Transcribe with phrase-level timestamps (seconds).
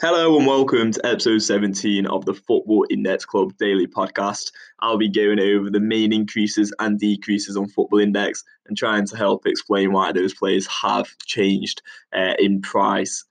[0.00, 4.50] Hello and welcome to episode 17 of the Football Index Club daily podcast.
[4.80, 9.16] I'll be going over the main increases and decreases on Football Index and trying to
[9.16, 11.80] help explain why those players have changed
[12.12, 13.24] uh, in price.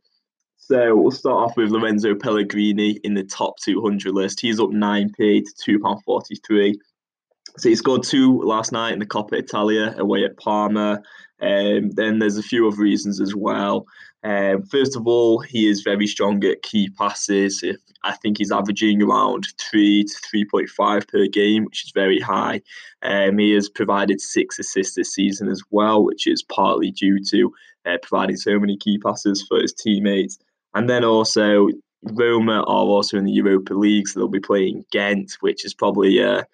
[0.55, 4.39] So we'll start off with Lorenzo Pellegrini in the top 200 list.
[4.39, 6.75] He's up 9p to £2.43.
[7.57, 11.01] So he scored two last night in the Coppa Italia away at Parma.
[11.41, 13.85] Um, then there's a few other reasons as well.
[14.23, 17.61] Um, first of all, he is very strong at key passes.
[17.61, 21.91] If, I think he's averaging around three to three point five per game, which is
[21.91, 22.61] very high.
[23.01, 27.53] Um, he has provided six assists this season as well, which is partly due to
[27.85, 30.39] uh, providing so many key passes for his teammates.
[30.73, 31.67] And then also,
[32.03, 36.19] Roma are also in the Europa League, so they'll be playing Ghent, which is probably
[36.19, 36.45] a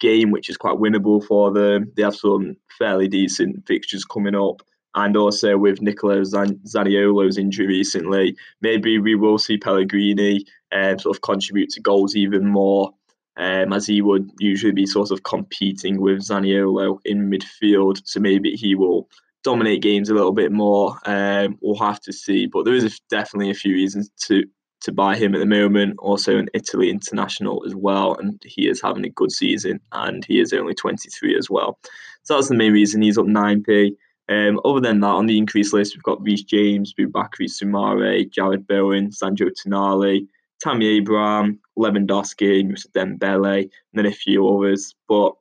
[0.00, 1.92] game which is quite winnable for them.
[1.96, 4.62] They have some fairly decent fixtures coming up.
[4.94, 11.16] And also with Nicola Zan- Zaniolo's injury recently, maybe we will see Pellegrini um, sort
[11.16, 12.92] of contribute to goals even more,
[13.36, 18.00] um, as he would usually be sort of competing with Zaniolo in midfield.
[18.04, 19.08] So maybe he will
[19.42, 20.98] dominate games a little bit more.
[21.04, 24.44] Um, we'll have to see, but there is definitely a few reasons to
[24.82, 25.96] to buy him at the moment.
[25.98, 30.40] Also an Italy international as well, and he is having a good season, and he
[30.40, 31.78] is only 23 as well.
[32.22, 33.94] So that's the main reason he's up 9p.
[34.30, 38.66] Um, other than that, on the increase list, we've got Reece James, Boubakary Soumaré, Jarrod
[38.66, 40.28] Bowen, Sandro Tonali,
[40.60, 44.94] Tammy Abraham, Lewandowski, Moussa Dembele, and then a few others.
[45.08, 45.32] But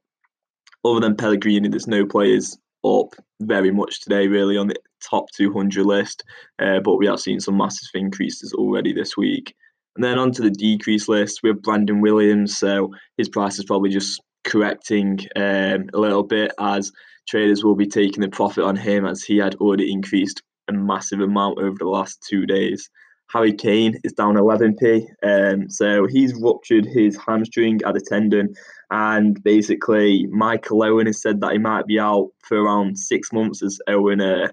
[0.83, 4.75] other than Pellegrini, there's no players up very much today, really, on the
[5.07, 6.23] top 200 list.
[6.57, 9.55] Uh, but we have seen some massive increases already this week.
[9.95, 12.57] And then onto the decrease list, we have Brandon Williams.
[12.57, 16.91] So his price is probably just correcting um, a little bit as
[17.29, 21.19] traders will be taking the profit on him as he had already increased a massive
[21.19, 22.89] amount over the last two days.
[23.31, 25.05] Harry Kane is down 11p.
[25.21, 28.55] Um, so he's ruptured his hamstring at the tendon.
[28.89, 33.61] And basically, Michael Owen has said that he might be out for around six months
[33.61, 34.49] as Owen uh,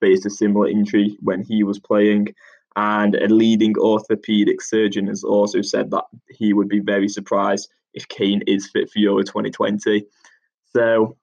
[0.00, 2.28] faced a similar injury when he was playing.
[2.76, 8.06] And a leading orthopedic surgeon has also said that he would be very surprised if
[8.06, 10.06] Kane is fit for Euro 2020.
[10.72, 11.16] So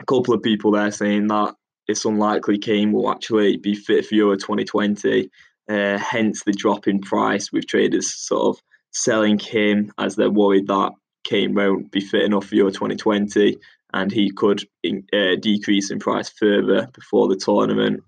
[0.00, 1.54] a couple of people there saying that
[1.86, 5.30] it's unlikely Kane will actually be fit for Euro 2020.
[5.68, 10.66] Uh, hence the drop in price with traders sort of selling him as they're worried
[10.66, 10.92] that
[11.24, 13.58] Kane won't be fit enough for Euro 2020
[13.94, 18.02] and he could in, uh, decrease in price further before the tournament.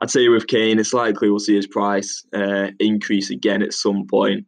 [0.00, 4.06] I'd say with Kane, it's likely we'll see his price uh, increase again at some
[4.06, 4.46] point.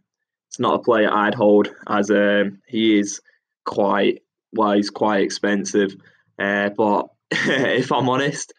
[0.48, 3.20] It's not a player I'd hold as um, he is
[3.64, 4.20] quite
[4.52, 5.94] well, he's quite expensive.
[6.38, 8.52] Uh, but if I'm honest,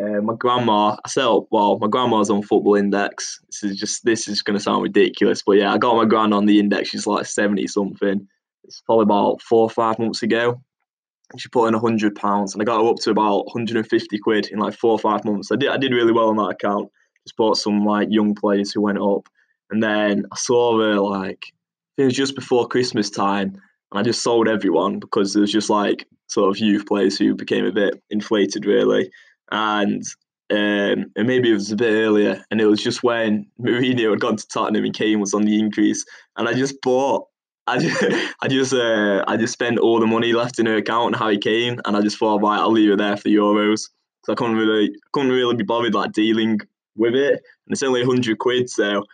[0.00, 3.40] uh, my grandma, I said, well, my grandma's on Football Index.
[3.46, 6.34] This is just, this is going to sound ridiculous, but yeah, I got my grand
[6.34, 6.88] on the index.
[6.88, 8.26] She's like 70 something.
[8.64, 10.60] It's probably about four or five months ago.
[11.36, 14.48] She put in a hundred pounds, and I got her up to about 150 quid
[14.50, 15.50] in like four or five months.
[15.50, 16.90] I did, I did really well on that account.
[17.26, 19.28] Just bought some like young players who went up,
[19.70, 21.46] and then I saw her like
[21.96, 23.60] it was just before Christmas time,
[23.94, 27.36] and I just sold everyone because there was just like sort of youth players who
[27.36, 29.08] became a bit inflated really,
[29.52, 30.02] and
[30.50, 34.20] um, and maybe it was a bit earlier, and it was just when Mourinho had
[34.20, 36.04] gone to Tottenham and Kane was on the increase,
[36.36, 37.28] and I just bought.
[37.68, 38.02] I just,
[38.42, 41.38] I just, uh, I just spent all the money left in her account on Harry
[41.38, 43.88] Kane, and I just thought, right, I'll leave it there for the Euros.
[44.24, 46.58] So I couldn't really, couldn't really be bothered like dealing
[46.96, 49.04] with it, and it's only hundred quid, so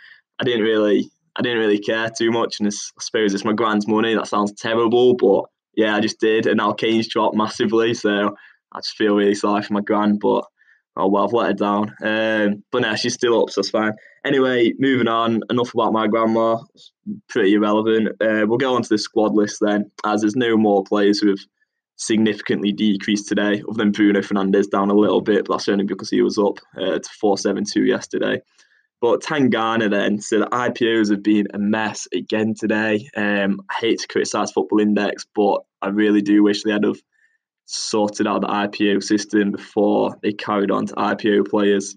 [0.41, 2.57] I didn't really, I didn't really care too much.
[2.61, 4.15] And I suppose it's my grand's money.
[4.15, 8.37] That sounds terrible, but yeah, I just did, and now Kane's dropped massively, so
[8.73, 10.45] I just feel really sorry for my grand, but
[10.97, 11.95] oh well, I've let her down.
[12.03, 13.93] Um, but now she's still up, so it's fine.
[14.23, 15.41] Anyway, moving on.
[15.49, 16.59] Enough about my grandma.
[16.75, 16.93] It's
[17.31, 18.09] pretty irrelevant.
[18.21, 21.31] Uh, we'll go on to the squad list then, as there's no more players who
[21.31, 21.41] have
[21.97, 26.11] significantly decreased today, other than Bruno Fernandes down a little bit, but that's only because
[26.11, 28.43] he was up uh, to 472 yesterday.
[29.01, 33.09] But Tanganga then, so the IPOs have been a mess again today.
[33.17, 37.01] Um, I hate to criticise Football Index, but I really do wish they had have
[37.65, 41.97] sorted out the IPO system before they carried on to IPO players.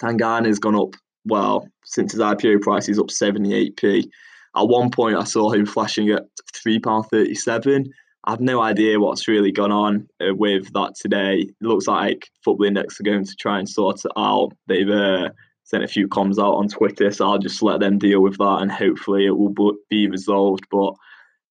[0.00, 0.94] Tanganga has gone up,
[1.26, 4.08] well, since his IPO price, he's up 78p.
[4.56, 6.24] At one point, I saw him flashing at
[6.66, 7.86] £3.37.
[8.24, 11.42] I have no idea what's really gone on uh, with that today.
[11.42, 14.50] It looks like Football Index are going to try and sort it out.
[14.66, 15.28] They've uh,
[15.66, 18.58] sent a few comms out on Twitter, so I'll just let them deal with that
[18.60, 19.52] and hopefully it will
[19.90, 20.64] be resolved.
[20.70, 20.94] But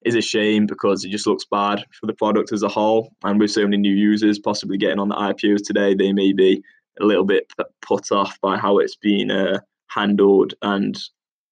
[0.01, 3.11] it's a shame because it just looks bad for the product as a whole.
[3.23, 6.63] And with so many new users possibly getting on the IPOs today, they may be
[6.99, 7.51] a little bit
[7.81, 9.59] put off by how it's been uh,
[9.89, 10.97] handled and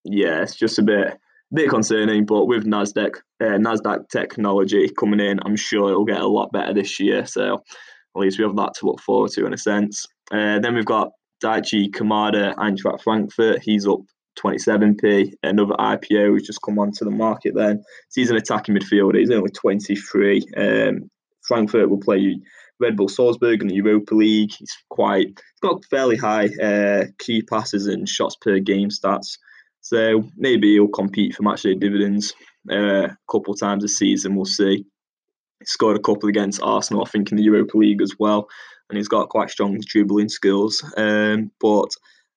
[0.06, 1.18] yeah, it's just a bit
[1.54, 2.26] bit concerning.
[2.26, 6.74] But with Nasdaq uh, Nasdaq technology coming in, I'm sure it'll get a lot better
[6.74, 7.26] this year.
[7.26, 10.06] So at least we have that to look forward to in a sense.
[10.32, 13.62] Uh, then we've got Daichi Kamada, Eintracht Frankfurt.
[13.64, 14.02] He's up
[14.40, 15.34] 27p.
[15.44, 17.84] Another IPO who's just come onto the market then.
[18.10, 19.20] So he's an attacking midfielder.
[19.20, 20.46] He's only 23.
[20.58, 21.10] Um,
[21.48, 22.40] Frankfurt will play
[22.80, 24.52] Red Bull Salzburg in the Europa League.
[24.58, 29.38] He's quite he's got fairly high uh, key passes and shots per game stats.
[29.82, 32.34] So maybe he'll compete for matchday dividends
[32.72, 34.36] uh, a couple times a season.
[34.36, 34.86] We'll see.
[35.66, 38.48] Scored a couple against Arsenal, I think, in the Europa League as well,
[38.90, 40.84] and he's got quite strong dribbling skills.
[40.98, 41.90] Um, but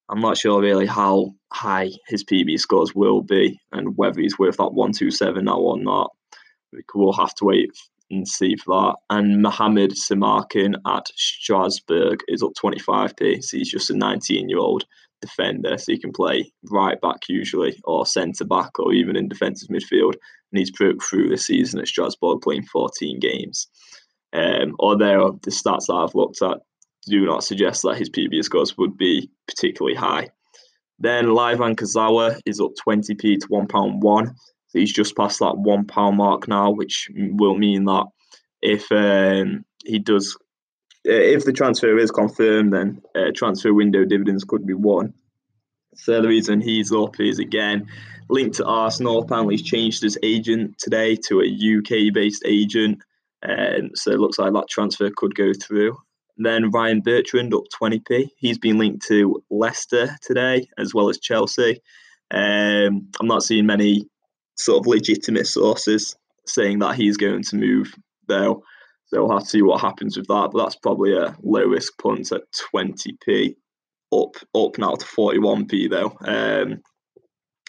[0.08, 4.58] I'm not sure really how high his PB scores will be and whether he's worth
[4.58, 6.12] that 127 now or not.
[6.94, 7.70] We'll have to wait
[8.10, 8.96] and see for that.
[9.10, 13.42] And Mohamed Simakan at Strasbourg is up 25p.
[13.42, 14.84] So he's just a 19 year old
[15.20, 15.76] defender.
[15.78, 20.14] So he can play right back usually, or centre back, or even in defensive midfield.
[20.52, 23.68] And he's broke through the season at Strasbourg playing 14 games.
[24.32, 26.58] Um, although the stats that I've looked at
[27.06, 30.28] do not suggest that his PB scores would be particularly high.
[30.98, 34.32] Then Layvin Kurzawa is up 20p to £1.1 So
[34.72, 38.06] he's just past that one pound mark now, which will mean that
[38.62, 40.36] if um, he does,
[41.06, 45.12] uh, if the transfer is confirmed, then uh, transfer window dividends could be won.
[45.96, 47.86] So the reason he's up is again
[48.28, 49.22] linked to Arsenal.
[49.22, 52.98] Apparently, he's changed his agent today to a UK-based agent,
[53.42, 55.96] and so it looks like that transfer could go through.
[56.36, 58.28] Then Ryan Bertrand up 20p.
[58.36, 61.80] He's been linked to Leicester today as well as Chelsea.
[62.30, 64.08] Um, I'm not seeing many
[64.56, 66.16] sort of legitimate sources
[66.46, 67.94] saying that he's going to move
[68.28, 68.52] there.
[69.06, 70.50] So we'll have to see what happens with that.
[70.52, 72.42] But that's probably a low risk punt at
[72.74, 73.54] 20p,
[74.12, 76.16] up up now to 41p though.
[76.24, 76.82] Um,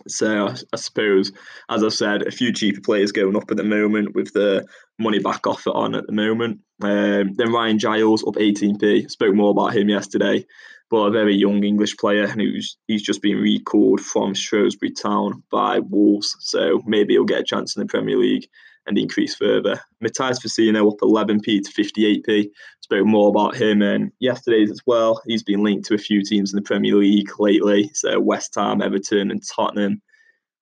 [0.07, 1.31] so I, suppose,
[1.69, 4.65] as I said, a few cheaper players going up at the moment with the
[4.99, 6.59] money back offer on at the moment.
[6.81, 9.09] Um, then Ryan Giles up 18p.
[9.09, 10.45] Spoke more about him yesterday
[10.89, 15.79] but a very young English player who's he's just been recalled from Shrewsbury Town by
[15.79, 18.47] Wolves, so maybe he'll get a chance in the Premier League
[18.87, 19.79] and increase further.
[20.03, 22.49] Matías Vecino up 11p to 58p.
[22.81, 25.21] Spoke more about him and yesterday's as well.
[25.27, 28.81] He's been linked to a few teams in the Premier League lately, so West Ham,
[28.81, 30.01] Everton, and Tottenham.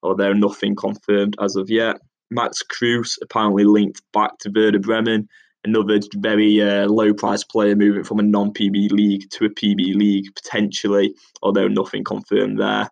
[0.04, 1.98] Although nothing confirmed as of yet.
[2.31, 5.27] Max Kruse apparently linked back to Werder Bremen
[5.66, 9.95] another very uh, low price player moving from a non PB league to a PB
[9.95, 12.89] league potentially, although nothing confirmed there.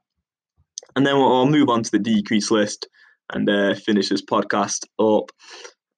[0.95, 2.87] And then I'll move on to the decrease list
[3.31, 5.31] and uh, finish this podcast up.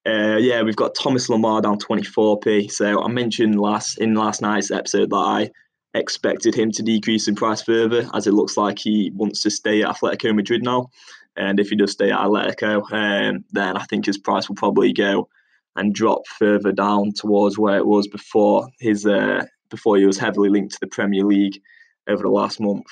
[0.06, 2.70] Uh, yeah, we've got Thomas Lemar down 24p.
[2.70, 5.50] So I mentioned last in last night's episode that I
[5.94, 9.82] expected him to decrease in price further, as it looks like he wants to stay
[9.82, 10.88] at Atletico Madrid now.
[11.36, 14.92] And if he does stay at Atletico, um, then I think his price will probably
[14.92, 15.28] go
[15.74, 20.48] and drop further down towards where it was before his uh, before he was heavily
[20.48, 21.60] linked to the Premier League
[22.08, 22.86] over the last month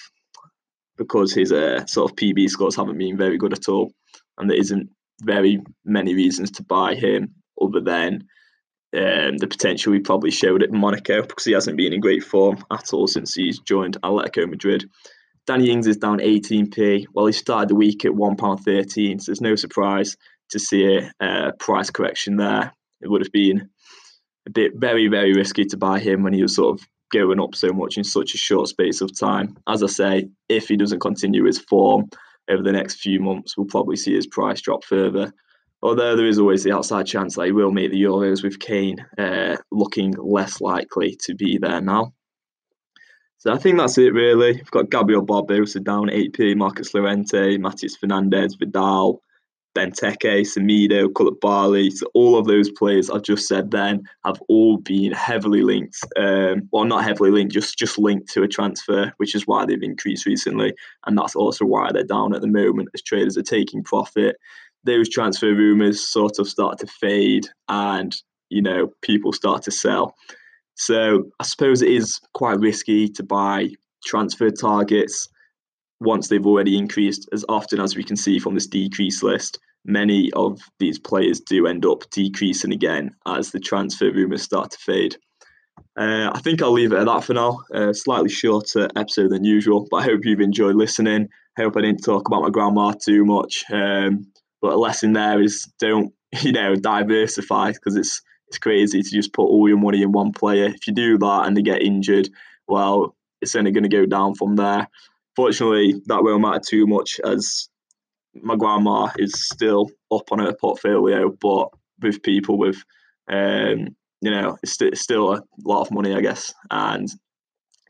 [0.97, 3.93] because his uh, sort of PB scores haven't been very good at all,
[4.39, 4.91] and there isn't
[5.23, 8.27] very many reasons to buy him other than
[8.95, 12.65] um, the potential he probably showed at Monaco because he hasn't been in great form
[12.71, 14.89] at all since he's joined Atletico Madrid.
[15.47, 17.07] Danny Ings is down 18p.
[17.13, 20.17] Well, he started the week at £1.13, so there's no surprise
[20.51, 22.73] to see a, a price correction there.
[23.01, 23.69] It would have been
[24.47, 27.55] a bit very, very risky to buy him when he was sort of going up
[27.55, 29.57] so much in such a short space of time.
[29.69, 32.09] As I say, if he doesn't continue his form
[32.49, 35.33] over the next few months, we'll probably see his price drop further.
[35.83, 39.05] Although there is always the outside chance that he will make the Euros with Kane
[39.19, 42.15] uh, looking less likely to be there now.
[43.39, 44.55] So I think that's it really.
[44.55, 49.21] We've got Gabriel Barbosa down 8p, Marcos Llorente, Matias Fernandez, Vidal,
[49.75, 55.13] Benteke, Semedo, Koulibaly, so all of those players I've just said then have all been
[55.13, 59.47] heavily linked, um, well, not heavily linked, just just linked to a transfer, which is
[59.47, 60.75] why they've increased recently,
[61.07, 64.37] and that's also why they're down at the moment as traders are taking profit.
[64.85, 68.15] Those transfer rumours sort of start to fade, and
[68.51, 70.15] you know people start to sell.
[70.77, 73.71] So I suppose it is quite risky to buy
[74.05, 75.29] transfer targets
[76.01, 80.31] once they've already increased, as often as we can see from this decrease list, many
[80.33, 85.17] of these players do end up decreasing again as the transfer rumours start to fade.
[85.97, 87.61] Uh, I think I'll leave it at that for now.
[87.73, 91.29] Uh, slightly shorter episode than usual, but I hope you've enjoyed listening.
[91.57, 93.65] I hope I didn't talk about my grandma too much.
[93.73, 94.27] Um,
[94.61, 99.33] but a lesson there is don't you know diversify because it's it's crazy to just
[99.33, 100.67] put all your money in one player.
[100.67, 102.29] If you do that and they get injured,
[102.67, 104.89] well, it's only going to go down from there.
[105.37, 107.69] Fortunately, that won't matter too much as
[108.35, 111.69] my grandma is still up on her portfolio, but
[112.03, 112.83] with people with,
[113.31, 113.89] um,
[114.21, 117.09] you know, it's, st- it's still a lot of money, I guess, and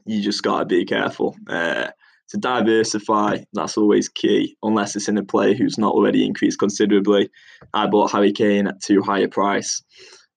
[0.06, 1.36] you just got to be careful.
[1.48, 1.88] Uh,
[2.30, 7.30] to diversify, that's always key, unless it's in a player who's not already increased considerably.
[7.72, 9.82] I bought Harry Kane at too high a price.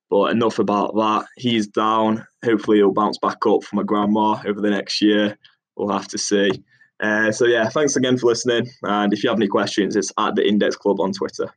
[0.09, 1.25] But enough about that.
[1.35, 2.25] He's down.
[2.45, 5.37] Hopefully, he'll bounce back up for my grandma over the next year.
[5.75, 6.49] We'll have to see.
[6.99, 8.67] Uh, so, yeah, thanks again for listening.
[8.83, 11.53] And if you have any questions, it's at the Index Club on Twitter.